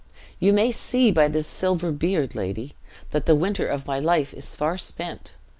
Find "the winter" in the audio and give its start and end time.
3.27-3.67